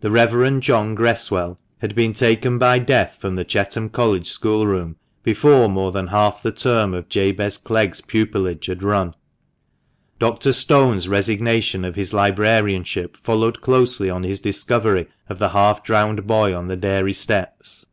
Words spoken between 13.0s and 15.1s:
followed closely on his discovery